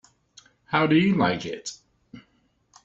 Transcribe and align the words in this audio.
How 0.65 0.87
do 0.87 0.95
you 0.95 1.13
like 1.15 1.45
it? 1.45 1.73